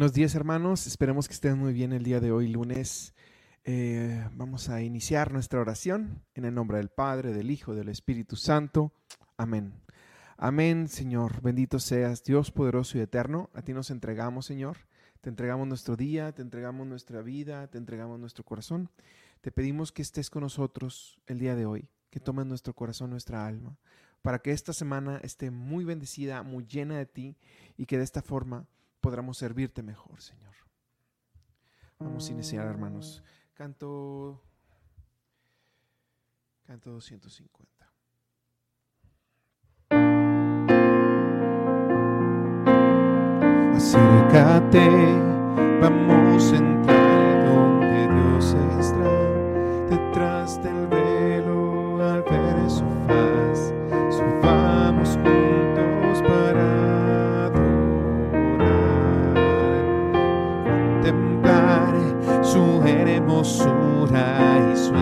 Buenos 0.00 0.14
días 0.14 0.34
hermanos, 0.34 0.86
esperemos 0.86 1.28
que 1.28 1.34
estén 1.34 1.58
muy 1.58 1.74
bien 1.74 1.92
el 1.92 2.04
día 2.04 2.20
de 2.20 2.32
hoy, 2.32 2.48
lunes. 2.48 3.12
Eh, 3.64 4.26
vamos 4.32 4.70
a 4.70 4.80
iniciar 4.80 5.30
nuestra 5.30 5.60
oración 5.60 6.22
en 6.34 6.46
el 6.46 6.54
nombre 6.54 6.78
del 6.78 6.88
Padre, 6.88 7.34
del 7.34 7.50
Hijo, 7.50 7.74
del 7.74 7.90
Espíritu 7.90 8.36
Santo. 8.36 8.94
Amén. 9.36 9.74
Amén, 10.38 10.88
Señor. 10.88 11.42
Bendito 11.42 11.78
seas, 11.78 12.24
Dios 12.24 12.50
poderoso 12.50 12.96
y 12.96 13.02
eterno. 13.02 13.50
A 13.52 13.60
ti 13.60 13.74
nos 13.74 13.90
entregamos, 13.90 14.46
Señor. 14.46 14.78
Te 15.20 15.28
entregamos 15.28 15.68
nuestro 15.68 15.96
día, 15.96 16.32
te 16.32 16.40
entregamos 16.40 16.86
nuestra 16.86 17.20
vida, 17.20 17.66
te 17.66 17.76
entregamos 17.76 18.18
nuestro 18.18 18.42
corazón. 18.42 18.88
Te 19.42 19.52
pedimos 19.52 19.92
que 19.92 20.00
estés 20.00 20.30
con 20.30 20.44
nosotros 20.44 21.20
el 21.26 21.38
día 21.38 21.54
de 21.54 21.66
hoy, 21.66 21.90
que 22.08 22.20
tomes 22.20 22.46
nuestro 22.46 22.72
corazón, 22.72 23.10
nuestra 23.10 23.46
alma, 23.46 23.76
para 24.22 24.38
que 24.38 24.52
esta 24.52 24.72
semana 24.72 25.20
esté 25.22 25.50
muy 25.50 25.84
bendecida, 25.84 26.42
muy 26.42 26.64
llena 26.64 26.96
de 26.96 27.04
ti 27.04 27.36
y 27.76 27.84
que 27.84 27.98
de 27.98 28.04
esta 28.04 28.22
forma 28.22 28.66
podamos 29.00 29.38
servirte 29.38 29.82
mejor, 29.82 30.20
Señor. 30.20 30.54
Vamos 31.98 32.28
a 32.28 32.32
iniciar, 32.32 32.66
hermanos. 32.66 33.22
Canto, 33.54 34.42
canto 36.66 36.90
250. 36.92 37.70
Acércate, 43.74 44.88
vamos 45.80 46.52
a 46.52 46.56
entrar 46.56 47.44
donde 47.44 48.08
Dios 48.14 48.54
está, 48.78 49.10
detrás 49.88 50.29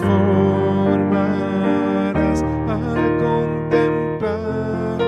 transformarás 0.00 2.42
al 2.68 3.18
contemplar 3.18 4.98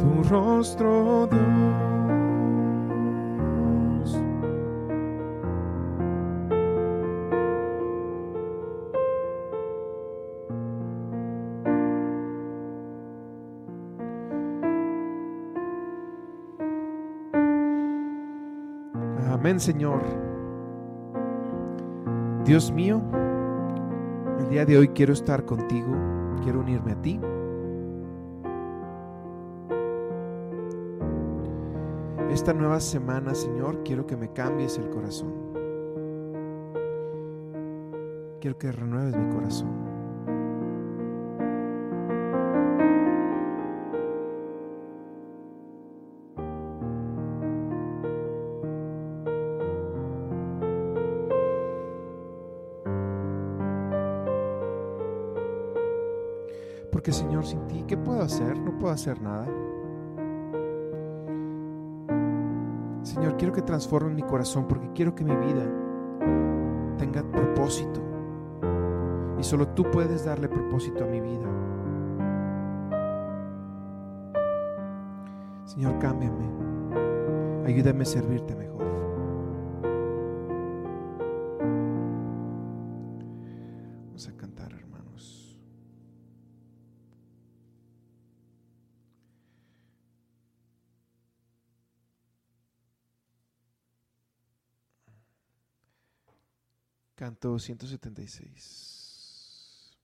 tu 0.00 0.22
rostro, 0.28 1.26
Dios. 1.26 1.36
Amén, 19.30 19.60
Señor. 19.60 20.25
Dios 22.46 22.70
mío, 22.70 23.02
el 24.38 24.48
día 24.48 24.64
de 24.64 24.78
hoy 24.78 24.88
quiero 24.90 25.12
estar 25.12 25.44
contigo, 25.44 25.88
quiero 26.44 26.60
unirme 26.60 26.92
a 26.92 27.02
ti. 27.02 27.18
Esta 32.30 32.52
nueva 32.52 32.78
semana, 32.78 33.34
Señor, 33.34 33.82
quiero 33.82 34.06
que 34.06 34.16
me 34.16 34.32
cambies 34.32 34.78
el 34.78 34.88
corazón. 34.90 35.34
Quiero 38.40 38.56
que 38.56 38.70
renueves 38.70 39.16
mi 39.16 39.34
corazón. 39.34 39.85
Señor, 57.12 57.46
sin 57.46 57.66
ti, 57.68 57.84
¿qué 57.86 57.96
puedo 57.96 58.22
hacer? 58.22 58.58
No 58.58 58.76
puedo 58.78 58.92
hacer 58.92 59.20
nada. 59.22 59.46
Señor, 63.02 63.36
quiero 63.36 63.52
que 63.52 63.62
transformes 63.62 64.14
mi 64.14 64.22
corazón 64.22 64.66
porque 64.68 64.90
quiero 64.92 65.14
que 65.14 65.24
mi 65.24 65.36
vida 65.36 65.64
tenga 66.98 67.22
propósito. 67.22 68.00
Y 69.38 69.44
solo 69.44 69.68
tú 69.68 69.84
puedes 69.90 70.24
darle 70.24 70.48
propósito 70.48 71.04
a 71.04 71.06
mi 71.06 71.20
vida. 71.20 71.46
Señor, 75.64 75.98
cámbiame. 75.98 76.46
Ayúdame 77.66 78.02
a 78.02 78.06
servirte. 78.06 78.65
276. 97.56 99.96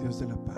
Dios 0.00 0.18
de 0.20 0.26
la 0.26 0.36
paz. 0.36 0.56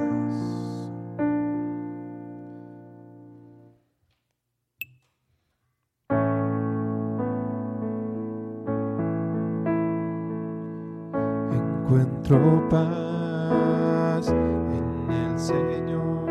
Encuentro 11.51 12.69
paz 12.69 14.29
en 14.29 15.11
el 15.11 15.39
Señor, 15.39 16.27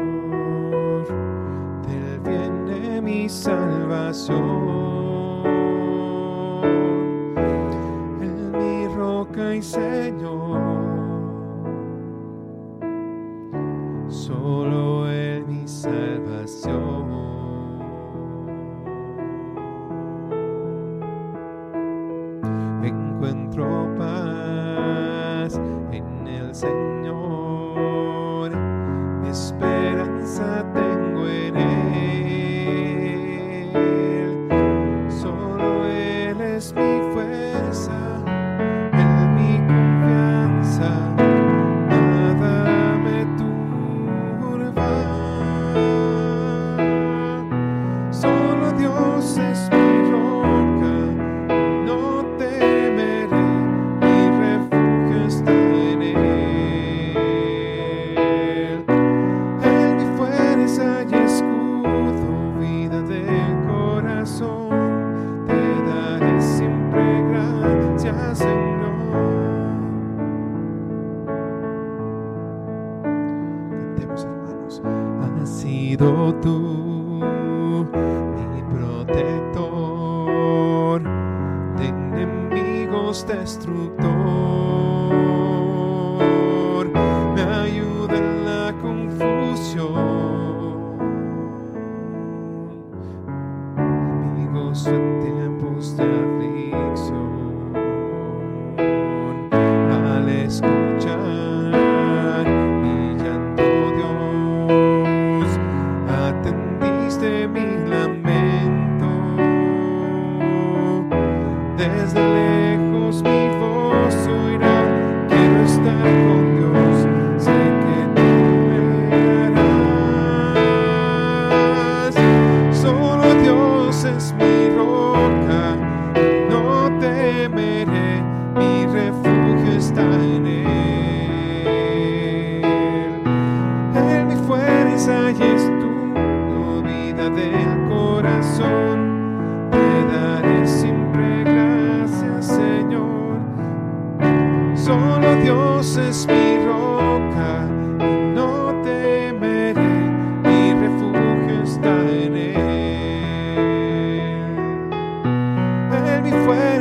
del 1.87 2.19
viene 2.21 3.01
mi 3.01 3.27
salvación. 3.27 4.64
said 9.65 10.14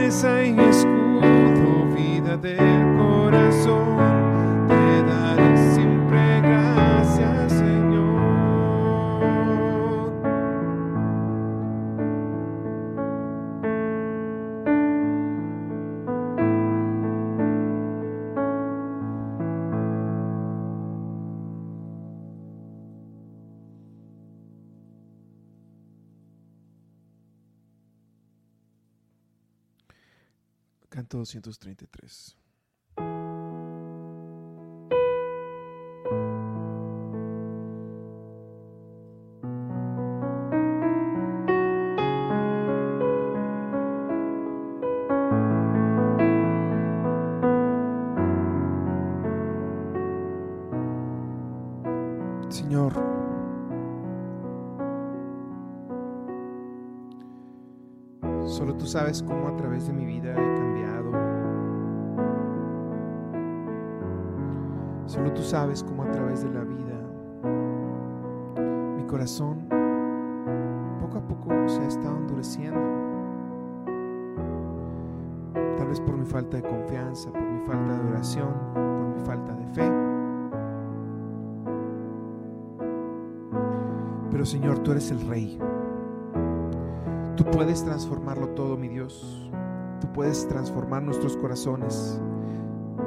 fortaleza 0.05 0.45
y 0.45 0.59
escudo, 0.69 1.87
vida 1.95 2.37
del 2.37 2.97
corazón. 2.99 4.14
Canto 31.05 31.23
233. 31.25 32.44
Solo 58.45 58.75
tú 58.75 58.87
sabes 58.87 59.23
cómo 59.23 59.49
a 59.49 59.57
través 59.57 59.87
de 59.87 59.93
mi 59.95 60.05
vida 60.05 60.33
he 60.33 60.55
cambiado. 60.59 61.11
Solo 65.07 65.33
tú 65.33 65.43
sabes 65.43 65.83
cómo 65.83 66.03
a 66.03 66.11
través 66.11 66.43
de 66.43 66.51
la 66.51 66.63
vida 66.63 66.95
mi 68.97 69.05
corazón 69.05 69.67
poco 71.01 71.19
a 71.19 71.27
poco 71.27 71.69
se 71.69 71.81
ha 71.81 71.89
estado 71.89 72.17
endureciendo. 72.19 72.81
Tal 75.79 75.89
vez 75.89 76.01
por 76.01 76.17
mi 76.17 76.27
falta 76.27 76.59
de 76.59 76.63
confianza, 76.63 77.31
por 77.33 77.43
mi 77.43 77.61
falta 77.67 77.99
de 77.99 78.09
oración, 78.11 78.55
por 78.75 79.09
mi 79.09 79.21
falta 79.25 79.53
de 79.55 79.67
fe. 79.69 79.93
Pero 84.31 84.45
Señor, 84.45 84.81
tú 84.81 84.93
eres 84.93 85.11
el 85.11 85.27
Rey 85.29 85.59
puedes 87.55 87.85
transformarlo 87.85 88.49
todo, 88.49 88.77
mi 88.77 88.89
Dios. 88.89 89.49
Tú 90.01 90.13
puedes 90.13 90.49
transformar 90.49 91.05
nuestros 91.05 91.37
corazones. 91.37 92.21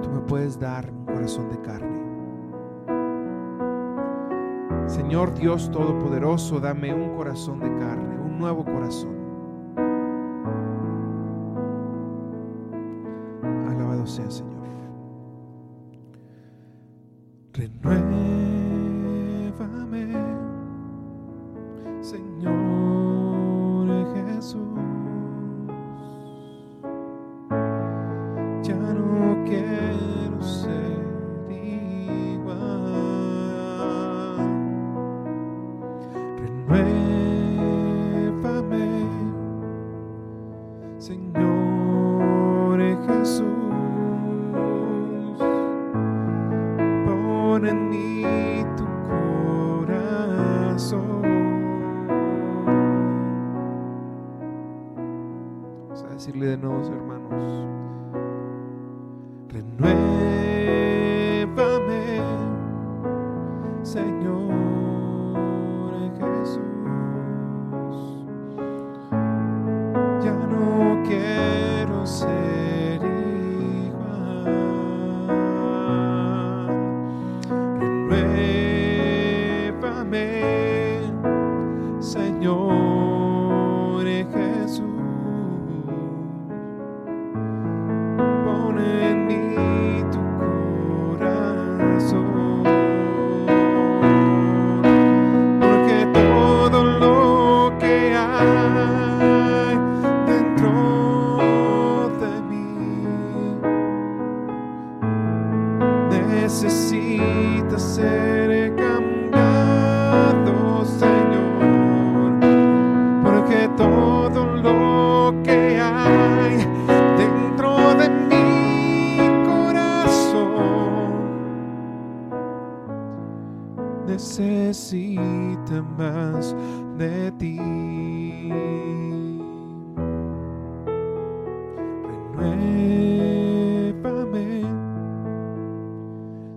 Tú 0.01 0.09
me 0.09 0.21
puedes 0.21 0.57
dar 0.57 0.89
un 0.89 1.05
corazón 1.05 1.49
de 1.49 1.59
carne. 1.61 2.07
Señor 4.87 5.33
Dios 5.33 5.69
Todopoderoso, 5.69 6.61
dame 6.61 6.93
un 6.93 7.13
corazón 7.17 7.59
de 7.59 7.67
carne, 7.77 8.17
un 8.21 8.39
nuevo 8.39 8.63
corazón. 8.63 9.17
Alabado 13.67 14.07
sea, 14.07 14.31
Señor. 14.31 14.55
Renuévame, 17.53 18.07
Señor. 22.01 22.66
Jesús. 24.37 24.96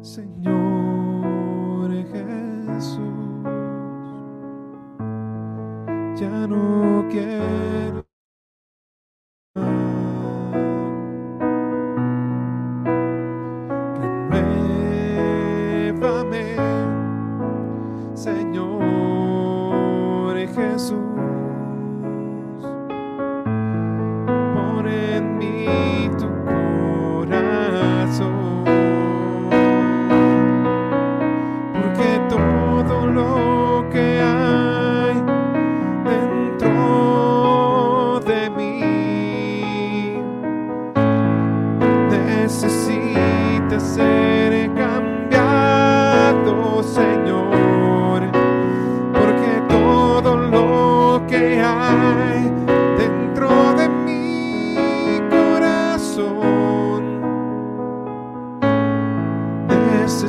Señor 0.03 1.91
Jesús. 1.93 3.01
Ya 6.19 6.47
no 6.47 7.07
quiero 7.11 7.90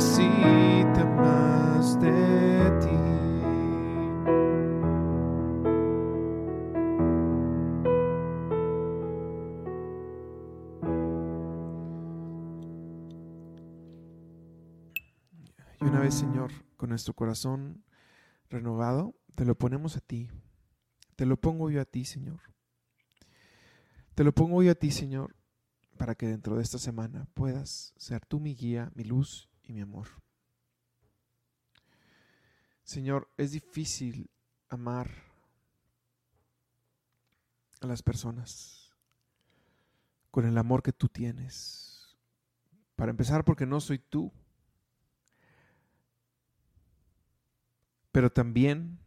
necesita 0.02 1.06
más 1.06 2.00
de 2.02 2.72
ti. 2.82 2.88
Y 15.80 15.86
una 15.86 16.00
vez, 16.00 16.16
Señor, 16.16 16.52
con 16.78 16.90
nuestro 16.90 17.14
corazón 17.14 17.84
renovado, 18.50 19.14
te 19.36 19.46
lo 19.46 19.54
ponemos 19.56 19.98
a 19.98 20.00
ti. 20.00 20.32
Te 21.16 21.28
lo 21.28 21.38
pongo 21.38 21.70
yo 21.70 21.80
a 21.80 21.86
ti, 21.86 22.06
Señor. 22.06 22.40
Te 24.16 24.24
lo 24.24 24.34
pongo 24.34 24.64
yo 24.64 24.72
a 24.72 24.76
ti, 24.76 24.90
Señor, 24.90 25.36
para 26.00 26.16
que 26.16 26.26
dentro 26.26 26.56
de 26.56 26.64
esta 26.64 26.80
semana 26.80 27.28
puedas 27.36 27.94
ser 27.98 28.26
tú 28.26 28.40
mi 28.40 28.56
guía, 28.56 28.92
mi 28.96 29.04
luz 29.04 29.51
mi 29.72 29.82
amor. 29.82 30.08
Señor, 32.84 33.30
es 33.38 33.52
difícil 33.52 34.30
amar 34.70 35.10
a 37.80 37.88
las 37.88 38.02
personas 38.02 38.94
con 40.30 40.46
el 40.46 40.58
amor 40.58 40.84
que 40.84 40.94
tú 40.94 41.08
tienes. 41.08 42.18
Para 42.96 43.12
empezar, 43.12 43.44
porque 43.44 43.66
no 43.66 43.80
soy 43.80 43.98
tú, 43.98 44.32
pero 48.12 48.32
también 48.32 49.00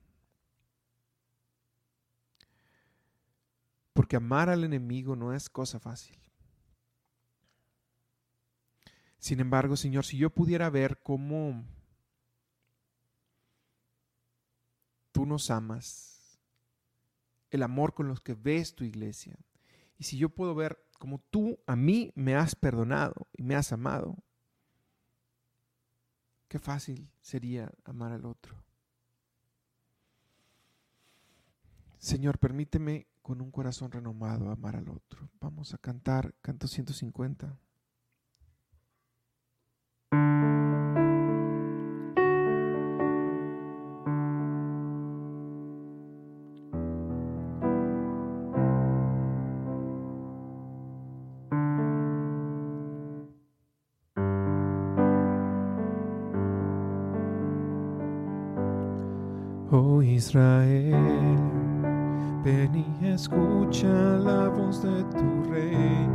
porque 3.92 4.16
amar 4.16 4.48
al 4.50 4.64
enemigo 4.64 5.14
no 5.14 5.32
es 5.32 5.48
cosa 5.48 5.78
fácil. 5.78 6.18
Sin 9.24 9.40
embargo, 9.40 9.74
Señor, 9.74 10.04
si 10.04 10.18
yo 10.18 10.28
pudiera 10.28 10.68
ver 10.68 11.00
cómo 11.02 11.64
tú 15.12 15.24
nos 15.24 15.50
amas, 15.50 16.38
el 17.48 17.62
amor 17.62 17.94
con 17.94 18.06
los 18.06 18.20
que 18.20 18.34
ves 18.34 18.74
tu 18.74 18.84
iglesia, 18.84 19.38
y 19.96 20.04
si 20.04 20.18
yo 20.18 20.28
puedo 20.28 20.54
ver 20.54 20.78
cómo 20.98 21.20
tú 21.30 21.58
a 21.66 21.74
mí 21.74 22.12
me 22.14 22.34
has 22.34 22.54
perdonado 22.54 23.26
y 23.32 23.42
me 23.42 23.54
has 23.54 23.72
amado, 23.72 24.22
qué 26.46 26.58
fácil 26.58 27.08
sería 27.22 27.72
amar 27.86 28.12
al 28.12 28.26
otro. 28.26 28.62
Señor, 31.96 32.38
permíteme 32.38 33.06
con 33.22 33.40
un 33.40 33.50
corazón 33.50 33.90
renomado 33.90 34.50
amar 34.50 34.76
al 34.76 34.90
otro. 34.90 35.30
Vamos 35.40 35.72
a 35.72 35.78
cantar 35.78 36.34
canto 36.42 36.68
150. 36.68 37.56
Escucha 63.14 63.86
la 63.88 64.48
voz 64.48 64.82
de 64.82 65.04
tu 65.04 65.50
rey. 65.50 66.08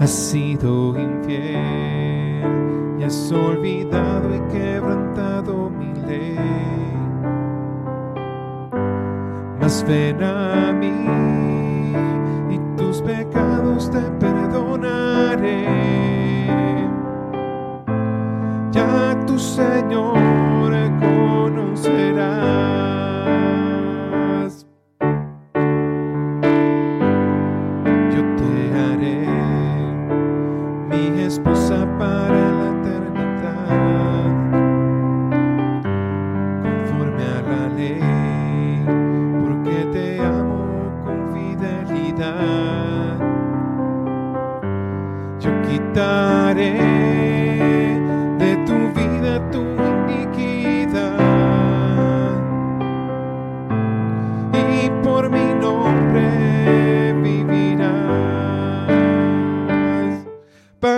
Has 0.00 0.10
sido 0.10 0.98
infiel 0.98 2.40
y 2.98 3.04
has 3.04 3.30
olvidado 3.30 4.34
y 4.34 4.40
quebrantado 4.52 5.70
mi 5.70 5.92
ley. 6.06 6.38
Mas 9.60 9.84
ven 9.86 10.22
a 10.22 10.72
mí 10.72 11.06
y 12.50 12.58
tus 12.76 13.02
pecados 13.02 13.90
te 13.90 14.00
perdonaré. 14.18 15.66
Ya 18.72 19.16
tu 19.26 19.38
Señor 19.38 20.32
conocerás. 21.00 22.71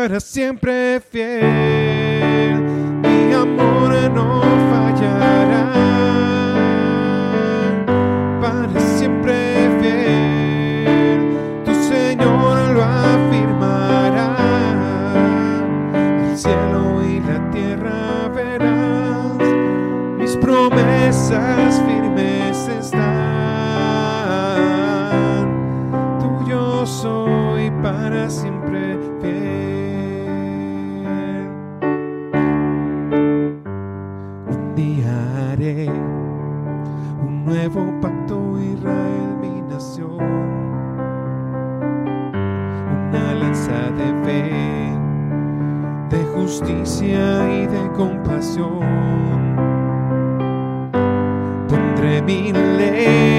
Para 0.06 0.20
siempre 0.20 1.00
fiel. 1.00 2.60
Mi 3.00 3.32
amor 3.32 3.90
no 4.12 4.42
fallará. 4.70 5.72
Para 8.38 8.80
siempre 8.80 9.34
fiel, 9.80 11.38
tu 11.64 11.72
Señor 11.74 12.74
lo 12.74 12.82
afirmará. 12.84 14.36
El 15.94 16.36
cielo 16.36 17.02
y 17.02 17.20
la 17.20 17.50
tierra 17.50 18.28
verás, 18.28 19.38
mis 20.18 20.36
promesas 20.36 21.80
firmes 21.86 22.03
nuevo 37.68 37.98
pacto, 38.02 38.58
Israel, 38.60 39.38
mi 39.40 39.62
nación. 39.62 40.18
Una 43.08 43.34
lanza 43.34 43.90
de 43.92 44.12
fe, 44.22 44.50
de 46.10 46.24
justicia 46.34 47.62
y 47.62 47.66
de 47.66 47.90
compasión. 47.96 48.80
Pondré 51.66 52.20
mi 52.20 52.52
ley 52.52 53.33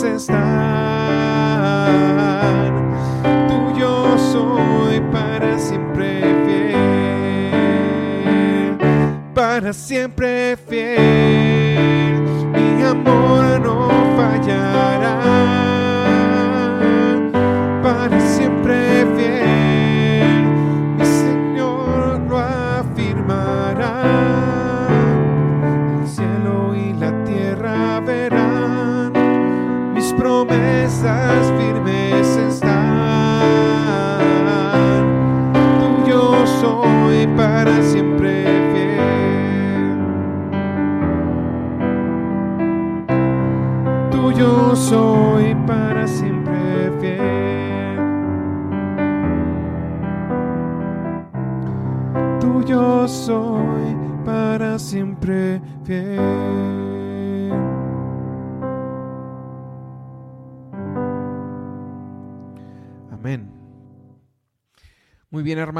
firmes 0.00 0.22
están. 0.22 1.82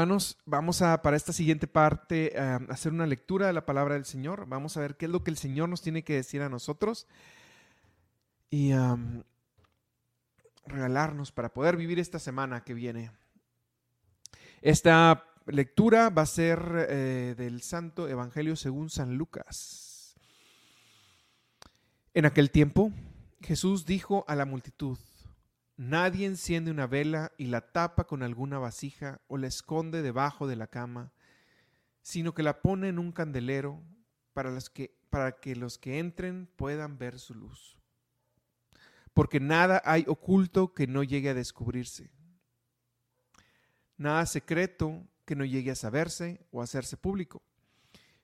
Hermanos, 0.03 0.37
vamos 0.45 0.81
a 0.81 1.01
para 1.01 1.15
esta 1.15 1.31
siguiente 1.31 1.65
parte 1.65 2.37
a 2.37 2.57
hacer 2.67 2.91
una 2.91 3.07
lectura 3.07 3.47
de 3.47 3.53
la 3.53 3.65
palabra 3.65 3.93
del 3.93 4.03
Señor. 4.03 4.47
Vamos 4.49 4.75
a 4.75 4.81
ver 4.81 4.97
qué 4.97 5.05
es 5.05 5.11
lo 5.11 5.23
que 5.23 5.31
el 5.31 5.37
Señor 5.37 5.69
nos 5.69 5.81
tiene 5.81 6.03
que 6.03 6.15
decir 6.15 6.41
a 6.41 6.49
nosotros 6.49 7.07
y 8.49 8.73
am, 8.73 9.23
regalarnos 10.65 11.31
para 11.31 11.53
poder 11.53 11.77
vivir 11.77 11.99
esta 11.99 12.19
semana 12.19 12.65
que 12.65 12.73
viene. 12.73 13.11
Esta 14.61 15.23
lectura 15.45 16.09
va 16.09 16.23
a 16.23 16.25
ser 16.25 16.85
eh, 16.89 17.35
del 17.37 17.61
Santo 17.61 18.09
Evangelio 18.09 18.57
según 18.57 18.89
San 18.89 19.15
Lucas. 19.15 20.15
En 22.13 22.25
aquel 22.25 22.51
tiempo, 22.51 22.91
Jesús 23.39 23.85
dijo 23.85 24.25
a 24.27 24.35
la 24.35 24.43
multitud, 24.43 24.97
Nadie 25.75 26.27
enciende 26.27 26.69
una 26.69 26.85
vela 26.85 27.31
y 27.37 27.47
la 27.47 27.61
tapa 27.71 28.05
con 28.05 28.21
alguna 28.21 28.59
vasija 28.59 29.21
o 29.27 29.37
la 29.37 29.47
esconde 29.47 30.01
debajo 30.01 30.47
de 30.47 30.55
la 30.55 30.67
cama, 30.67 31.11
sino 32.01 32.33
que 32.33 32.43
la 32.43 32.61
pone 32.61 32.89
en 32.89 32.99
un 32.99 33.11
candelero 33.11 33.81
para, 34.33 34.55
que, 34.73 34.95
para 35.09 35.39
que 35.39 35.55
los 35.55 35.77
que 35.79 35.97
entren 35.97 36.47
puedan 36.55 36.97
ver 36.97 37.17
su 37.17 37.33
luz. 37.33 37.79
Porque 39.13 39.39
nada 39.39 39.81
hay 39.85 40.05
oculto 40.07 40.73
que 40.73 40.85
no 40.85 41.03
llegue 41.03 41.29
a 41.29 41.33
descubrirse, 41.33 42.11
nada 43.97 44.25
secreto 44.25 45.07
que 45.25 45.35
no 45.35 45.45
llegue 45.45 45.71
a 45.71 45.75
saberse 45.75 46.45
o 46.51 46.61
a 46.61 46.65
hacerse 46.65 46.97
público. 46.97 47.41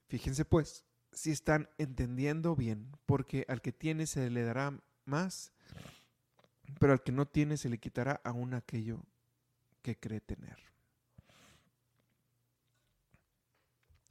Fíjense 0.07 0.45
pues, 0.45 0.83
si 1.11 1.31
están 1.31 1.69
entendiendo 1.77 2.55
bien, 2.55 2.91
porque 3.05 3.45
al 3.47 3.61
que 3.61 3.71
tiene 3.71 4.05
se 4.07 4.29
le 4.29 4.43
dará 4.43 4.79
más, 5.05 5.51
pero 6.79 6.93
al 6.93 7.03
que 7.03 7.11
no 7.11 7.27
tiene 7.27 7.57
se 7.57 7.69
le 7.69 7.79
quitará 7.79 8.21
aún 8.23 8.53
aquello 8.53 9.05
que 9.81 9.97
cree 9.97 10.21
tener. 10.21 10.57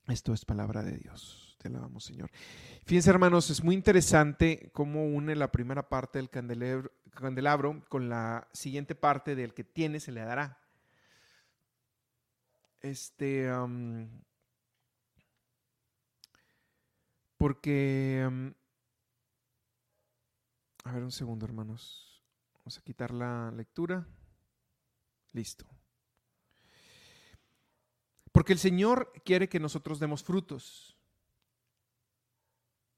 Esto 0.09 0.33
es 0.33 0.44
palabra 0.44 0.83
de 0.83 0.97
Dios. 0.97 1.55
Te 1.59 1.68
alabamos, 1.68 2.05
Señor. 2.05 2.31
Fíjense, 2.85 3.11
hermanos, 3.11 3.51
es 3.51 3.62
muy 3.62 3.75
interesante 3.75 4.71
cómo 4.73 5.05
une 5.05 5.37
la 5.37 5.53
primera 5.53 5.88
parte 5.88 6.18
del 6.18 6.31
candelabro, 6.31 7.85
con 7.88 8.09
la 8.09 8.49
siguiente 8.53 8.94
parte 8.94 9.35
del 9.35 9.53
que 9.53 9.64
tiene 9.64 10.01
se 10.01 10.12
le 10.12 10.21
dará. 10.21 10.59
Este, 12.81 13.51
porque, 17.37 18.55
a 20.85 20.92
ver 20.92 21.03
un 21.03 21.12
segundo, 21.12 21.44
hermanos. 21.44 22.17
Vamos 22.68 22.81
a 22.81 22.83
quitar 22.83 23.14
la 23.14 23.50
lectura. 23.50 24.07
Listo. 25.33 25.66
Porque 28.31 28.52
el 28.52 28.59
Señor 28.59 29.11
quiere 29.24 29.48
que 29.48 29.59
nosotros 29.59 29.98
demos 29.98 30.22
frutos. 30.22 30.94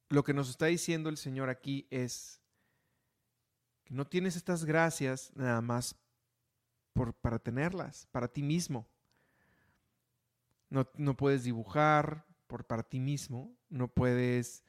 Lo 0.08 0.24
que 0.24 0.34
nos 0.34 0.50
está 0.50 0.66
diciendo 0.66 1.08
el 1.08 1.16
Señor 1.16 1.50
aquí 1.50 1.86
es 1.88 2.42
que 3.84 3.94
no 3.94 4.08
tienes 4.08 4.34
estas 4.34 4.64
gracias 4.64 5.30
nada 5.36 5.60
más 5.60 5.94
por, 6.92 7.14
para 7.14 7.38
tenerlas, 7.38 8.08
para 8.10 8.26
ti 8.26 8.42
mismo. 8.42 8.88
No, 10.68 10.90
no 10.96 11.16
puedes 11.16 11.44
dibujar 11.44 12.26
por, 12.48 12.64
para 12.64 12.82
ti 12.82 12.98
mismo, 12.98 13.56
no 13.68 13.86
puedes 13.86 14.64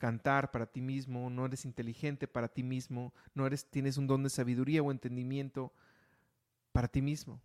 cantar 0.00 0.50
para 0.50 0.66
ti 0.66 0.80
mismo, 0.80 1.28
no 1.28 1.44
eres 1.44 1.66
inteligente 1.66 2.26
para 2.26 2.48
ti 2.48 2.62
mismo, 2.64 3.12
no 3.34 3.46
eres, 3.46 3.70
tienes 3.70 3.98
un 3.98 4.06
don 4.06 4.22
de 4.24 4.30
sabiduría 4.30 4.82
o 4.82 4.90
entendimiento 4.90 5.72
para 6.72 6.88
ti 6.88 7.02
mismo. 7.02 7.40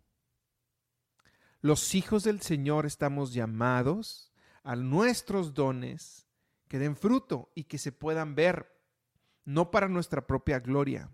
Los 1.60 1.94
hijos 1.94 2.24
del 2.24 2.40
Señor 2.40 2.86
estamos 2.86 3.34
llamados 3.34 4.32
a 4.64 4.74
nuestros 4.74 5.52
dones 5.52 6.26
que 6.66 6.78
den 6.78 6.96
fruto 6.96 7.52
y 7.54 7.64
que 7.64 7.78
se 7.78 7.92
puedan 7.92 8.34
ver, 8.34 8.72
no 9.44 9.70
para 9.70 9.88
nuestra 9.88 10.26
propia 10.26 10.58
gloria. 10.58 11.10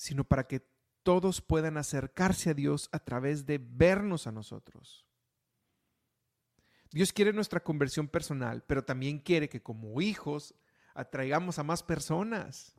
sino 0.00 0.22
para 0.22 0.46
que 0.46 0.64
todos 1.02 1.42
puedan 1.42 1.76
acercarse 1.76 2.50
a 2.50 2.54
Dios 2.54 2.88
a 2.92 3.00
través 3.00 3.46
de 3.46 3.58
vernos 3.58 4.28
a 4.28 4.32
nosotros. 4.32 5.07
Dios 6.90 7.12
quiere 7.12 7.32
nuestra 7.32 7.60
conversión 7.60 8.08
personal, 8.08 8.64
pero 8.66 8.84
también 8.84 9.18
quiere 9.18 9.48
que 9.48 9.62
como 9.62 10.00
hijos 10.00 10.54
atraigamos 10.94 11.58
a 11.58 11.64
más 11.64 11.82
personas. 11.82 12.78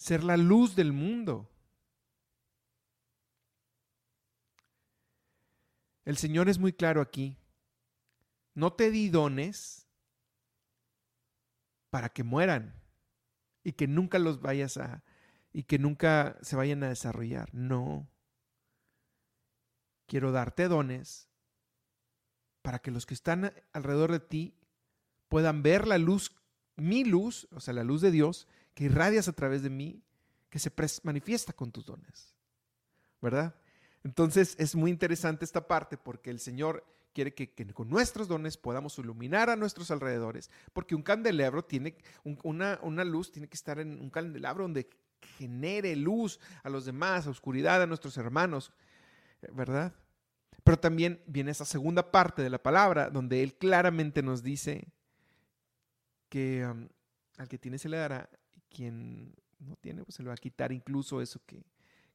ser 0.00 0.24
la 0.24 0.38
luz 0.38 0.74
del 0.74 0.94
mundo. 0.94 1.50
El 6.06 6.16
Señor 6.16 6.48
es 6.48 6.58
muy 6.58 6.72
claro 6.72 7.02
aquí. 7.02 7.36
No 8.54 8.72
te 8.72 8.90
di 8.90 9.10
dones 9.10 9.86
para 11.90 12.08
que 12.08 12.24
mueran 12.24 12.82
y 13.62 13.72
que 13.72 13.86
nunca 13.86 14.18
los 14.18 14.40
vayas 14.40 14.78
a 14.78 15.04
y 15.52 15.64
que 15.64 15.78
nunca 15.78 16.38
se 16.40 16.56
vayan 16.56 16.82
a 16.82 16.88
desarrollar. 16.88 17.52
No. 17.52 18.08
Quiero 20.10 20.32
darte 20.32 20.66
dones 20.66 21.28
para 22.62 22.80
que 22.80 22.90
los 22.90 23.06
que 23.06 23.14
están 23.14 23.52
alrededor 23.72 24.10
de 24.10 24.18
ti 24.18 24.56
puedan 25.28 25.62
ver 25.62 25.86
la 25.86 25.98
luz, 25.98 26.34
mi 26.74 27.04
luz, 27.04 27.46
o 27.52 27.60
sea, 27.60 27.74
la 27.74 27.84
luz 27.84 28.00
de 28.00 28.10
Dios, 28.10 28.48
que 28.74 28.86
irradias 28.86 29.28
a 29.28 29.34
través 29.34 29.62
de 29.62 29.70
mí, 29.70 30.02
que 30.48 30.58
se 30.58 30.72
manifiesta 31.04 31.52
con 31.52 31.70
tus 31.70 31.86
dones. 31.86 32.34
¿Verdad? 33.22 33.54
Entonces 34.02 34.56
es 34.58 34.74
muy 34.74 34.90
interesante 34.90 35.44
esta 35.44 35.68
parte 35.68 35.96
porque 35.96 36.30
el 36.30 36.40
Señor 36.40 36.84
quiere 37.14 37.32
que, 37.32 37.54
con 37.72 37.88
nuestros 37.88 38.26
dones 38.26 38.56
podamos 38.56 38.98
iluminar 38.98 39.48
a 39.48 39.54
nuestros 39.54 39.92
alrededores, 39.92 40.50
porque 40.72 40.96
un 40.96 41.04
candelabro 41.04 41.64
tiene, 41.64 41.96
una, 42.24 42.80
una, 42.82 43.04
luz 43.04 43.30
tiene 43.30 43.48
que 43.48 43.54
estar 43.54 43.78
en 43.78 44.00
un 44.00 44.10
candelabro 44.10 44.64
donde 44.64 44.90
genere 45.38 45.94
luz 45.94 46.40
a 46.64 46.68
los 46.68 46.84
demás, 46.84 47.28
a 47.28 47.30
oscuridad 47.30 47.80
a 47.80 47.86
nuestros 47.86 48.16
hermanos, 48.16 48.72
¿verdad? 49.52 49.94
Pero 50.64 50.78
también 50.78 51.22
viene 51.26 51.50
esa 51.50 51.64
segunda 51.64 52.10
parte 52.10 52.42
de 52.42 52.50
la 52.50 52.62
palabra 52.62 53.10
donde 53.10 53.42
Él 53.42 53.54
claramente 53.54 54.22
nos 54.22 54.42
dice 54.42 54.92
que 56.28 56.66
um, 56.66 56.88
al 57.38 57.48
que 57.48 57.58
tiene 57.58 57.78
se 57.78 57.88
le 57.88 57.96
dará 57.96 58.28
quien 58.68 59.34
no 59.58 59.76
tiene, 59.76 60.04
pues 60.04 60.14
se 60.14 60.22
le 60.22 60.28
va 60.28 60.34
a 60.34 60.38
quitar 60.38 60.72
incluso 60.72 61.20
eso 61.20 61.40
que, 61.46 61.64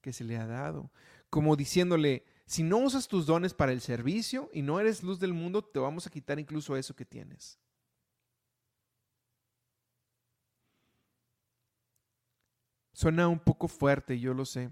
que 0.02 0.14
se 0.14 0.24
le 0.24 0.38
ha 0.38 0.48
dado. 0.48 0.92
Como 1.30 1.56
diciéndole, 1.56 2.24
si 2.46 2.64
no 2.64 2.78
usas 2.78 3.08
tus 3.08 3.26
dones 3.26 3.54
para 3.54 3.72
el 3.72 3.82
servicio 3.82 4.50
y 4.54 4.62
no 4.62 4.80
eres 4.80 5.04
luz 5.04 5.20
del 5.20 5.34
mundo, 5.34 5.64
te 5.64 5.80
vamos 5.80 6.06
a 6.08 6.12
quitar 6.12 6.40
incluso 6.40 6.78
eso 6.78 6.96
que 6.96 7.06
tienes. 7.06 7.60
Suena 12.94 13.28
un 13.28 13.40
poco 13.40 13.68
fuerte, 13.68 14.20
yo 14.20 14.34
lo 14.34 14.46
sé. 14.46 14.72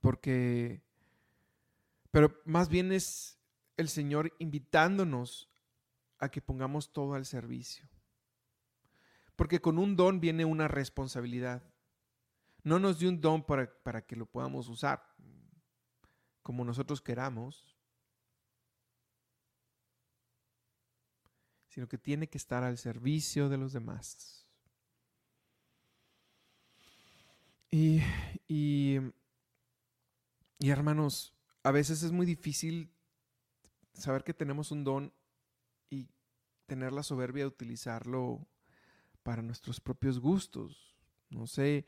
Porque, 0.00 0.82
pero 2.16 2.34
más 2.46 2.70
bien 2.70 2.92
es 2.92 3.38
el 3.76 3.90
Señor 3.90 4.32
invitándonos 4.38 5.50
a 6.18 6.30
que 6.30 6.40
pongamos 6.40 6.90
todo 6.90 7.12
al 7.12 7.26
servicio. 7.26 7.86
Porque 9.36 9.60
con 9.60 9.76
un 9.76 9.96
don 9.96 10.18
viene 10.18 10.46
una 10.46 10.66
responsabilidad. 10.66 11.62
No 12.62 12.78
nos 12.78 13.00
dio 13.00 13.10
un 13.10 13.20
don 13.20 13.44
para, 13.44 13.70
para 13.82 14.06
que 14.06 14.16
lo 14.16 14.24
podamos 14.24 14.66
usar 14.68 15.14
como 16.40 16.64
nosotros 16.64 17.02
queramos, 17.02 17.76
sino 21.68 21.86
que 21.86 21.98
tiene 21.98 22.30
que 22.30 22.38
estar 22.38 22.64
al 22.64 22.78
servicio 22.78 23.50
de 23.50 23.58
los 23.58 23.74
demás. 23.74 24.48
Y, 27.70 28.00
y, 28.48 29.00
y, 30.58 30.70
hermanos, 30.70 31.35
a 31.66 31.72
veces 31.72 32.04
es 32.04 32.12
muy 32.12 32.26
difícil 32.26 32.92
saber 33.92 34.22
que 34.22 34.32
tenemos 34.32 34.70
un 34.70 34.84
don 34.84 35.12
y 35.90 36.08
tener 36.66 36.92
la 36.92 37.02
soberbia 37.02 37.42
de 37.42 37.48
utilizarlo 37.48 38.46
para 39.24 39.42
nuestros 39.42 39.80
propios 39.80 40.20
gustos. 40.20 40.94
No 41.28 41.48
sé 41.48 41.84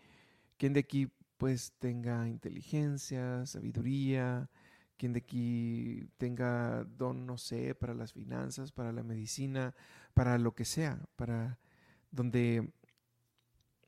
quién 0.56 0.72
de 0.72 0.80
aquí 0.80 1.12
pues 1.36 1.74
tenga 1.78 2.28
inteligencia, 2.28 3.46
sabiduría, 3.46 4.50
quién 4.96 5.12
de 5.12 5.20
aquí 5.20 6.10
tenga 6.16 6.82
don, 6.82 7.24
no 7.24 7.38
sé, 7.38 7.76
para 7.76 7.94
las 7.94 8.12
finanzas, 8.12 8.72
para 8.72 8.90
la 8.90 9.04
medicina, 9.04 9.76
para 10.12 10.38
lo 10.38 10.56
que 10.56 10.64
sea, 10.64 11.06
para 11.14 11.60
donde 12.10 12.72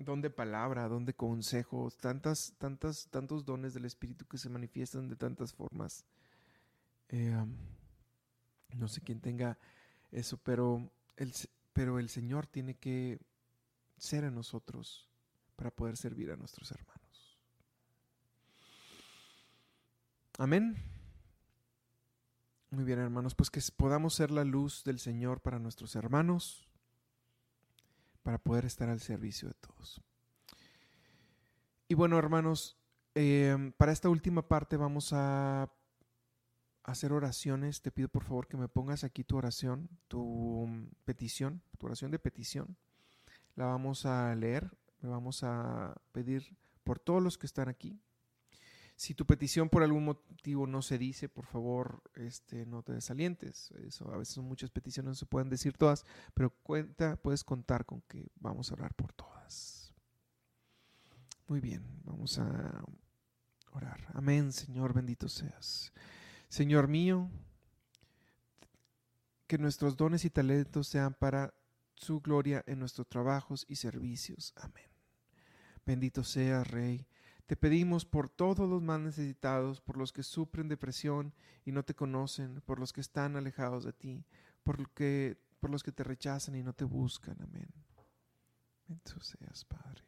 donde 0.01 0.31
palabra, 0.31 0.89
donde 0.89 1.15
consejos, 1.15 1.97
tantas, 1.99 2.55
tantas, 2.59 3.09
tantos 3.11 3.45
dones 3.45 3.75
del 3.75 3.85
Espíritu 3.85 4.27
que 4.27 4.39
se 4.39 4.49
manifiestan 4.49 5.09
de 5.09 5.17
tantas 5.17 5.53
formas. 5.53 6.05
Eh, 7.09 7.37
no 8.77 8.89
sé 8.89 9.01
quién 9.03 9.21
tenga 9.21 9.59
eso, 10.11 10.39
pero 10.39 10.91
el, 11.17 11.33
pero 11.73 11.99
el 11.99 12.09
Señor 12.09 12.47
tiene 12.47 12.77
que 12.77 13.21
ser 13.99 14.25
en 14.25 14.35
nosotros 14.35 15.09
para 15.57 15.71
poder 15.71 15.97
servir 15.97 16.31
a 16.31 16.37
nuestros 16.37 16.71
hermanos. 16.73 17.39
Amén. 20.39 20.77
Muy 22.71 22.85
bien, 22.85 23.01
hermanos, 23.01 23.35
pues 23.35 23.51
que 23.51 23.61
podamos 23.77 24.15
ser 24.15 24.31
la 24.31 24.45
luz 24.45 24.85
del 24.85 24.99
Señor 24.99 25.43
para 25.43 25.59
nuestros 25.59 25.97
hermanos, 25.97 26.70
para 28.23 28.39
poder 28.39 28.65
estar 28.65 28.89
al 28.89 29.01
servicio 29.01 29.49
de 29.49 29.55
todos. 29.55 30.01
Y 31.89 31.95
bueno, 31.95 32.19
hermanos, 32.19 32.79
em, 33.15 33.73
para 33.73 33.93
esta 33.93 34.09
última 34.09 34.47
parte 34.47 34.77
vamos 34.77 35.13
a 35.13 35.73
hacer 36.85 37.13
oraciones. 37.13 37.83
Te 37.83 37.91
pido 37.91 38.09
por 38.09 38.25
favor 38.25 38.47
que 38.47 38.57
me 38.57 38.69
pongas 38.69 39.05
aquí 39.05 39.25
tu 39.25 39.37
oración, 39.37 39.89
tu 40.09 40.69
petición, 41.05 41.63
tu 41.79 41.87
oración 41.87 42.11
de 42.11 42.19
petición 42.19 42.77
la 43.61 43.67
vamos 43.67 44.07
a 44.07 44.35
leer, 44.35 44.71
le 45.03 45.09
vamos 45.09 45.43
a 45.43 45.95
pedir 46.13 46.57
por 46.85 46.99
todos 46.99 47.23
los 47.23 47.37
que 47.37 47.47
están 47.47 47.69
aquí. 47.69 48.01
Si 49.01 49.15
tu 49.15 49.25
petición 49.25 49.71
por 49.71 49.83
algún 49.83 50.05
motivo 50.05 50.67
no 50.67 50.83
se 50.83 50.99
dice, 50.99 51.31
por 51.31 51.47
favor, 51.47 52.03
este, 52.17 52.67
no 52.67 52.83
te 52.83 52.93
desalientes. 52.93 53.71
Eso, 53.87 54.13
a 54.13 54.19
veces 54.19 54.35
son 54.35 54.45
muchas 54.45 54.69
peticiones, 54.69 55.09
no 55.09 55.15
se 55.15 55.25
pueden 55.25 55.49
decir 55.49 55.73
todas, 55.73 56.05
pero 56.35 56.51
cuenta, 56.51 57.17
puedes 57.17 57.43
contar 57.43 57.87
con 57.87 58.03
que 58.03 58.31
vamos 58.37 58.71
a 58.71 58.75
orar 58.75 58.93
por 58.95 59.15
todas. 59.15 59.95
Muy 61.49 61.61
bien, 61.61 61.83
vamos 62.05 62.39
a 62.41 62.85
orar. 63.73 64.07
Amén, 64.13 64.53
Señor, 64.53 64.93
bendito 64.93 65.31
seas. 65.31 65.95
Señor 66.51 66.87
mío, 66.87 67.31
que 69.47 69.57
nuestros 69.57 69.97
dones 69.97 70.27
y 70.27 70.31
talentos 70.31 70.89
sean 70.89 71.15
para 71.15 71.55
su 71.95 72.21
gloria 72.21 72.63
en 72.67 72.79
nuestros 72.79 73.09
trabajos 73.09 73.65
y 73.67 73.77
servicios. 73.77 74.53
Amén. 74.57 74.91
Bendito 75.87 76.23
sea, 76.23 76.65
Rey. 76.65 77.07
Te 77.51 77.57
pedimos 77.57 78.05
por 78.05 78.29
todos 78.29 78.71
los 78.71 78.81
más 78.81 79.01
necesitados, 79.01 79.81
por 79.81 79.97
los 79.97 80.13
que 80.13 80.23
sufren 80.23 80.69
depresión 80.69 81.35
y 81.65 81.73
no 81.73 81.85
te 81.85 81.97
conocen, 81.97 82.61
por 82.61 82.79
los 82.79 82.93
que 82.93 83.01
están 83.01 83.35
alejados 83.35 83.83
de 83.83 83.93
ti, 83.93 84.25
por, 84.63 84.79
los 84.79 85.83
que 85.83 85.91
te 85.91 86.05
rechazan 86.05 86.55
y 86.55 86.63
no 86.63 86.73
te 86.75 86.85
buscan. 86.85 87.37
Amén. 87.43 87.67
Bendito 88.87 89.19
seas, 89.19 89.65
Padre. 89.65 90.05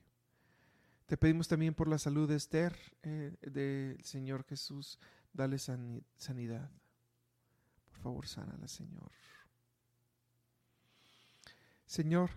Te 1.06 1.16
pedimos 1.16 1.48
también 1.48 1.74
por 1.74 1.88
la 1.88 1.98
salud 1.98 2.28
de 2.28 2.36
Esther, 2.36 2.78
eh, 3.02 3.36
del 3.42 4.04
Señor 4.04 4.44
Jesús. 4.44 5.00
Dale 5.32 5.58
sanidad. 5.58 6.70
Por 7.86 7.98
favor, 7.98 8.28
sánala, 8.28 8.68
Señor. 8.68 9.10
Señor, 11.86 12.30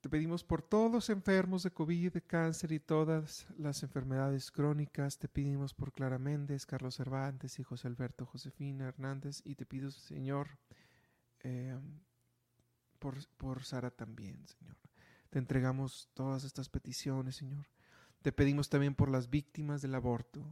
te 0.00 0.08
pedimos 0.08 0.44
por 0.44 0.62
todos 0.62 0.92
los 0.92 1.10
enfermos 1.10 1.64
de 1.64 1.72
COVID, 1.72 2.12
de 2.12 2.22
cáncer 2.22 2.70
y 2.70 2.78
todas 2.78 3.48
las 3.58 3.82
enfermedades 3.82 4.52
crónicas. 4.52 5.18
Te 5.18 5.28
pedimos 5.28 5.74
por 5.74 5.92
Clara 5.92 6.18
Méndez, 6.18 6.66
Carlos 6.66 6.94
Cervantes 6.94 7.58
y 7.58 7.64
José 7.64 7.88
Alberto 7.88 8.24
Josefina 8.24 8.86
Hernández. 8.86 9.42
Y 9.44 9.56
te 9.56 9.66
pido, 9.66 9.90
Señor, 9.90 10.58
eh, 11.40 11.76
por, 13.00 13.16
por 13.36 13.64
Sara 13.64 13.90
también, 13.90 14.46
Señor. 14.46 14.76
Te 15.30 15.40
entregamos 15.40 16.08
todas 16.14 16.44
estas 16.44 16.68
peticiones, 16.68 17.34
Señor. 17.34 17.66
Te 18.22 18.30
pedimos 18.30 18.68
también 18.68 18.94
por 18.94 19.10
las 19.10 19.28
víctimas 19.28 19.82
del 19.82 19.96
aborto. 19.96 20.44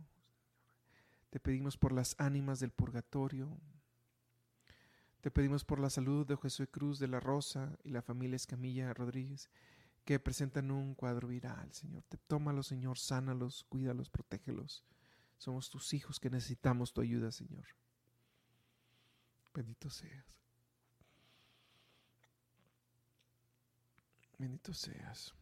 Te 1.31 1.39
pedimos 1.39 1.77
por 1.77 1.93
las 1.93 2.17
ánimas 2.19 2.59
del 2.59 2.73
purgatorio. 2.73 3.57
Te 5.27 5.33
pedimos 5.33 5.65
por 5.65 5.81
la 5.81 5.91
salud 5.91 6.25
de 6.25 6.37
Jesús 6.37 6.69
Cruz 6.71 7.01
de 7.01 7.09
la 7.09 7.19
Rosa 7.19 7.77
y 7.83 7.89
la 7.89 8.01
familia 8.01 8.37
Escamilla 8.37 8.95
Rodríguez, 8.95 9.51
que 10.05 10.21
presentan 10.21 10.71
un 10.71 10.95
cuadro 10.95 11.27
viral, 11.27 11.73
Señor. 11.73 12.05
Te 12.05 12.17
Señor, 12.63 12.97
sánalos, 12.97 13.65
cuídalos, 13.65 14.09
protégelos. 14.09 14.85
Somos 15.37 15.69
tus 15.69 15.93
hijos 15.95 16.21
que 16.21 16.31
necesitamos 16.31 16.93
tu 16.93 17.01
ayuda, 17.01 17.33
Señor. 17.33 17.67
Bendito 19.53 19.91
seas. 19.91 20.25
Bendito 24.39 24.73
seas. 24.75 25.35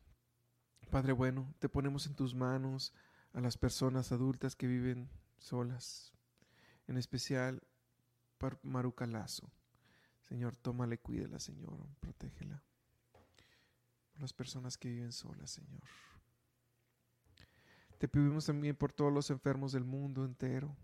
Padre 0.90 1.12
bueno, 1.12 1.54
te 1.58 1.68
ponemos 1.68 2.06
en 2.06 2.14
tus 2.14 2.34
manos 2.34 2.94
a 3.34 3.40
las 3.42 3.58
personas 3.58 4.12
adultas 4.12 4.56
que 4.56 4.66
viven 4.66 5.10
solas, 5.36 6.14
en 6.86 6.96
especial 6.96 7.62
para 8.38 8.58
Maruca 8.62 9.06
Lazo. 9.06 9.52
Señor, 10.28 10.56
tómale, 10.56 10.98
cuídela, 10.98 11.38
Señor, 11.38 11.86
protégela. 12.00 12.62
Por 14.12 14.22
las 14.22 14.32
personas 14.32 14.78
que 14.78 14.88
viven 14.88 15.12
solas, 15.12 15.50
Señor. 15.50 15.82
Te 17.98 18.08
pedimos 18.08 18.46
también 18.46 18.76
por 18.76 18.92
todos 18.92 19.12
los 19.12 19.30
enfermos 19.30 19.72
del 19.72 19.84
mundo 19.84 20.24
entero, 20.24 20.76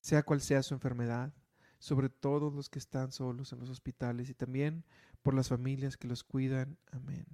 sea 0.00 0.22
cual 0.22 0.40
sea 0.40 0.62
su 0.62 0.74
enfermedad, 0.74 1.32
sobre 1.78 2.08
todos 2.08 2.52
los 2.52 2.68
que 2.68 2.78
están 2.78 3.10
solos 3.10 3.52
en 3.52 3.58
los 3.58 3.68
hospitales 3.68 4.30
y 4.30 4.34
también 4.34 4.84
por 5.22 5.34
las 5.34 5.48
familias 5.48 5.96
que 5.96 6.06
los 6.06 6.22
cuidan. 6.22 6.78
Amén. 6.92 7.26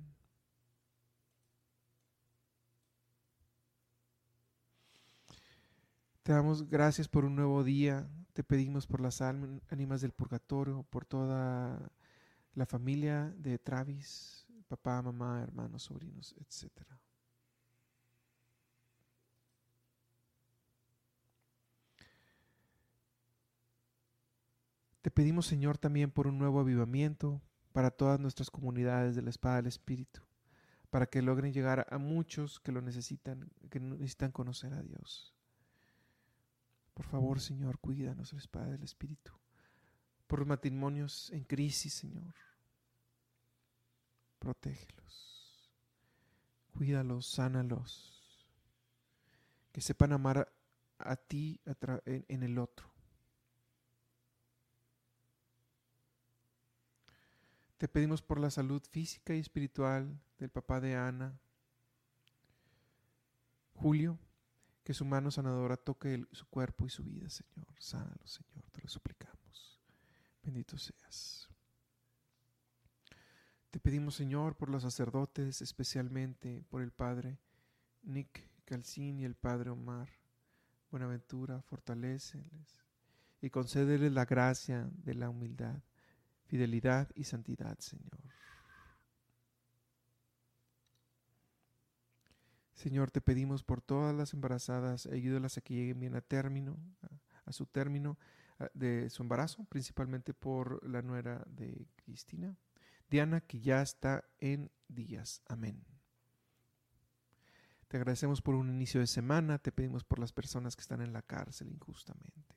Te 6.23 6.33
damos 6.33 6.69
gracias 6.69 7.09
por 7.09 7.25
un 7.25 7.37
nuevo 7.37 7.64
día. 7.64 8.09
Te 8.38 8.44
pedimos 8.44 8.87
por 8.87 9.01
las 9.01 9.20
ánimas 9.20 10.01
del 10.01 10.12
purgatorio, 10.12 10.85
por 10.90 11.05
toda 11.05 11.90
la 12.55 12.66
familia 12.66 13.35
de 13.37 13.59
Travis, 13.59 14.46
papá, 14.68 15.03
mamá, 15.03 15.42
hermanos, 15.42 15.83
sobrinos, 15.83 16.37
etcétera. 16.38 17.01
Te 25.03 25.11
pedimos, 25.11 25.46
Señor, 25.46 25.77
también 25.77 26.12
por 26.12 26.29
un 26.29 26.38
nuevo 26.38 26.61
avivamiento 26.61 27.42
para 27.72 27.90
todas 27.90 28.20
nuestras 28.20 28.53
comunidades 28.53 29.16
de 29.16 29.22
la 29.22 29.31
espada 29.31 29.57
del 29.57 29.66
Espíritu, 29.66 30.20
para 30.90 31.07
que 31.07 31.22
logren 31.22 31.53
llegar 31.53 31.88
a 31.90 31.98
muchos 31.98 32.61
que 32.61 32.70
lo 32.70 32.83
necesitan, 32.83 33.51
que 33.68 33.81
necesitan 33.81 34.31
conocer 34.31 34.74
a 34.74 34.83
Dios. 34.85 35.35
Por 36.99 37.07
favor, 37.07 37.41
Señor, 37.41 37.79
cuida 37.79 38.13
nuestra 38.13 38.41
espada 38.41 38.73
del 38.73 38.83
Espíritu. 38.83 39.31
Por 40.27 40.41
los 40.41 40.49
matrimonios 40.49 41.31
en 41.31 41.45
crisis, 41.45 41.95
Señor. 41.95 42.35
Protégelos. 44.41 45.71
Cuídalos, 46.73 47.25
sánalos. 47.25 48.53
Que 49.71 49.81
sepan 49.81 50.13
amar 50.13 50.53
a, 50.99 51.15
ti 51.15 51.61
en 51.95 52.43
el 52.43 52.59
otro. 52.59 52.91
Te 57.77 57.87
pedimos 57.87 58.23
por 58.23 58.41
la 58.41 58.51
salud 58.51 58.83
física 58.91 59.37
y 59.37 59.39
espiritual 59.39 60.21
del 60.37 60.51
papá 60.51 60.81
de 60.81 60.97
Ana, 60.97 61.39
Julio, 63.75 64.19
que 64.88 64.94
su 64.94 65.05
mano 65.05 65.31
sanadora 65.31 65.77
toque 65.77 66.24
su 66.33 66.46
cuerpo 66.46 66.87
y 66.87 66.88
su 66.88 67.05
vida, 67.05 67.29
Señor. 67.29 67.66
Sánalo, 67.79 68.27
Señor, 68.27 68.64
te 68.72 68.81
lo 68.81 68.88
suplicamos. 68.88 69.79
Bendito 70.42 70.79
seas. 70.79 71.46
Te 73.70 73.81
pedimos, 73.81 74.14
Señor, 74.14 74.57
por 74.57 74.70
los 74.70 74.85
sacerdotes, 74.85 75.61
especialmente 75.61 76.64
por 76.70 76.81
el 76.81 76.90
Padre 76.90 77.38
Nick 78.01 78.48
Calcín 78.64 79.20
y 79.20 79.27
el 79.27 79.35
Padre 79.35 79.68
Omar. 79.68 80.09
Buenaventura, 80.90 81.61
fortaléceles 81.61 82.81
y 83.42 83.51
concédeles 83.51 84.11
la 84.11 84.24
gracia 84.24 84.88
de 84.90 85.12
la 85.12 85.29
humildad 85.29 85.83
fidelidad 86.46 87.11
y 87.14 87.24
santidad, 87.24 87.79
Señor. 87.79 88.28
Señor, 92.79 93.11
te 93.11 93.21
pedimos 93.21 93.64
por 93.64 93.81
todas 93.81 94.14
las 94.14 94.35
embarazadas, 94.35 95.07
ayúdalas 95.07 95.59
a 95.59 95.61
que 95.61 95.75
lleguen 95.75 95.99
bien 95.99 96.14
a 96.14 96.21
término, 96.21 96.77
a, 97.45 97.51
su 97.51 97.67
término 97.67 98.17
de 98.73 99.11
su 99.11 99.25
embarazo, 99.25 99.64
principalmente 99.64 100.33
por 100.33 100.88
la 100.88 101.03
nuera 101.03 101.45
de 101.49 101.88
Cristina. 101.97 102.57
Diana, 103.11 103.41
que 103.41 103.59
ya 103.59 103.83
está 103.83 104.23
en 104.38 104.71
días. 104.87 105.43
Amén. 105.49 105.85
Te 107.88 107.97
agradecemos 107.97 108.41
por 108.41 108.55
un 108.55 108.71
inicio 108.71 109.01
de 109.01 109.09
semana, 109.09 109.59
te 109.59 109.73
pedimos 109.73 110.05
por 110.05 110.21
las 110.21 110.33
personas 110.33 110.77
que 110.77 110.83
están 110.83 111.01
en 111.01 111.12
la 111.12 111.23
cárcel 111.23 111.73
injustamente. 111.73 112.55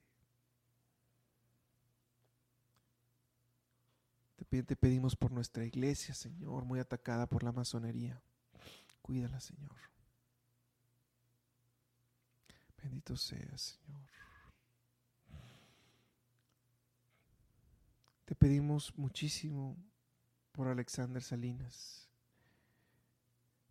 Te 4.36 4.76
pedimos 4.76 5.16
por 5.16 5.32
nuestra 5.32 5.66
iglesia, 5.66 6.14
Señor, 6.14 6.64
muy 6.64 6.80
atacada 6.80 7.26
por 7.26 7.42
la 7.42 7.52
masonería. 7.52 8.22
Cuídala, 9.02 9.40
Señor. 9.40 9.91
Bendito 12.82 13.15
sea, 13.15 13.58
Señor. 13.58 14.02
Te 18.26 18.36
pedimos 18.36 18.98
muchísimo 18.98 19.78
por 20.52 20.67
Alexander 20.67 21.22
Salinas, 21.22 22.10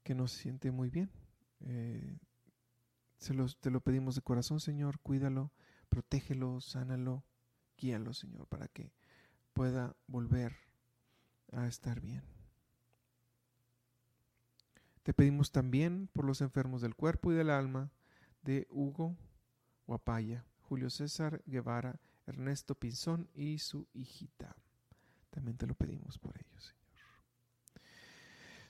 que 0.03 0.15
nos 0.15 0.33
siente 0.33 0.71
muy 0.71 0.91
bien. 0.91 1.11
Eh, 1.61 2.19
se 3.19 3.35
te 3.61 3.71
lo 3.71 3.81
pedimos 3.81 4.15
de 4.15 4.23
corazón, 4.23 4.61
Señor. 4.61 4.99
Cuídalo, 5.01 5.51
protégelo, 5.89 6.61
sánalo, 6.61 7.25
guíalo, 7.77 8.13
Señor, 8.13 8.47
para 8.47 8.69
que 8.69 8.93
pueda 9.53 9.97
volver 10.07 10.57
a 11.53 11.67
estar 11.67 12.01
bien. 12.01 12.23
Te 15.03 15.15
pedimos 15.15 15.51
también 15.51 16.09
por 16.13 16.25
los 16.25 16.41
enfermos 16.41 16.83
del 16.83 16.95
cuerpo 16.95 17.33
y 17.33 17.35
del 17.35 17.51
alma 17.51 17.91
de 18.43 18.67
Hugo 18.71 19.17
Guapaya, 19.87 20.45
Julio 20.63 20.91
César 20.91 21.43
Guevara, 21.47 22.01
Ernesto 22.27 22.75
Pinzón 22.75 23.29
y 23.35 23.59
su 23.59 23.87
hijita. 23.93 24.57
También 25.31 25.57
te 25.57 25.67
lo 25.67 25.75
pedimos 25.75 26.19
por 26.19 26.37
ellos, 26.37 26.65
Señor. 26.65 26.81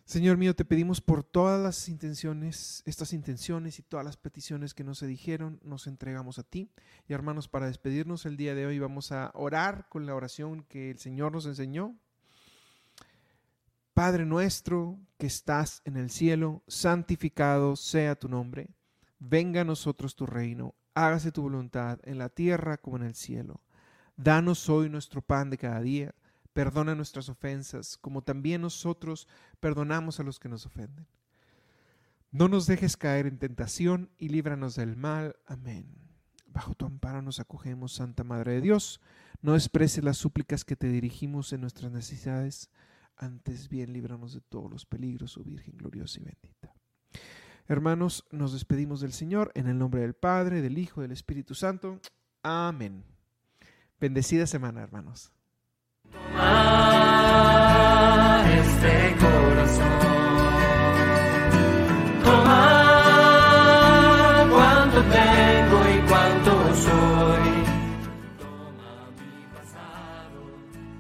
Señor 0.05 0.37
mío, 0.37 0.57
te 0.57 0.65
pedimos 0.65 1.01
por 1.01 1.23
todas 1.23 1.63
las 1.63 1.89
intenciones, 1.89 2.83
estas 2.85 3.13
intenciones 3.13 3.79
y 3.79 3.83
todas 3.83 4.05
las 4.05 4.17
peticiones 4.17 4.75
que 4.75 4.85
nos 4.85 4.99
se 4.99 5.07
dijeron, 5.07 5.61
nos 5.63 5.87
entregamos 5.87 6.39
a 6.39 6.43
ti. 6.43 6.71
Y 7.07 7.13
hermanos, 7.13 7.49
para 7.49 7.67
despedirnos 7.67 8.27
el 8.27 8.37
día 8.37 8.55
de 8.55 8.67
hoy 8.67 8.79
vamos 8.79 9.13
a 9.13 9.31
orar 9.35 9.89
con 9.89 10.07
la 10.07 10.15
oración 10.15 10.65
que 10.65 10.91
el 10.91 10.99
Señor 10.99 11.33
nos 11.33 11.47
enseñó 11.47 11.97
Padre 14.01 14.25
nuestro 14.25 14.99
que 15.19 15.27
estás 15.27 15.83
en 15.85 15.99
el 15.99 16.09
cielo, 16.09 16.63
santificado 16.67 17.77
sea 17.77 18.17
tu 18.17 18.31
nombre. 18.31 18.71
Venga 19.21 19.61
a 19.61 19.65
nosotros 19.65 20.17
tu 20.17 20.25
reino, 20.25 20.75
hágase 20.95 21.31
tu 21.31 21.43
voluntad 21.43 22.01
en 22.05 22.17
la 22.17 22.31
tierra 22.31 22.79
como 22.79 22.97
en 22.97 23.03
el 23.03 23.15
cielo. 23.15 23.63
Danos 24.17 24.69
hoy 24.71 24.89
nuestro 24.89 25.21
pan 25.21 25.51
de 25.51 25.59
cada 25.59 25.81
día, 25.81 26.15
perdona 26.55 26.95
nuestras 26.95 27.29
ofensas, 27.29 27.99
como 27.99 28.23
también 28.23 28.63
nosotros 28.63 29.29
perdonamos 29.61 30.21
a 30.21 30.23
los 30.23 30.39
que 30.39 30.49
nos 30.49 30.65
ofenden. 30.65 31.07
No 32.31 32.49
nos 32.49 32.67
dejes 32.67 32.97
caer 32.97 33.27
en 33.27 33.39
tentación 33.39 34.11
y 34.17 34.31
líbranos 34.31 34.75
del 34.75 34.97
mal. 34.97 35.37
Amén. 35.47 35.87
Bajo 36.47 36.75
tu 36.75 36.87
amparo 36.87 37.21
nos 37.21 37.41
acogemos, 37.41 37.93
Santa 37.93 38.25
Madre 38.25 38.55
de 38.55 38.61
Dios. 38.63 39.03
No 39.43 39.55
exprese 39.55 40.01
las 40.01 40.17
súplicas 40.17 40.65
que 40.65 40.77
te 40.77 40.89
dirigimos 40.89 41.53
en 41.53 41.61
nuestras 41.61 41.93
necesidades 41.93 42.71
antes 43.17 43.69
bien 43.69 43.93
líbranos 43.93 44.33
de 44.33 44.41
todos 44.41 44.71
los 44.71 44.87
peligros, 44.87 45.37
oh 45.37 45.45
Virgen 45.45 45.77
gloriosa 45.77 46.21
y 46.21 46.25
bendita. 46.25 46.75
Hermanos, 47.71 48.27
nos 48.33 48.53
despedimos 48.53 49.01
del 49.01 49.13
Señor 49.13 49.53
en 49.55 49.69
el 49.69 49.79
nombre 49.79 50.01
del 50.01 50.15
Padre, 50.15 50.61
del 50.61 50.77
Hijo, 50.77 51.03
del 51.03 51.13
Espíritu 51.13 51.55
Santo. 51.55 52.01
Amén. 52.43 53.05
Bendecida 54.01 54.49
semana, 54.49 54.83
hermanos. 54.83 55.31
este 58.45 59.15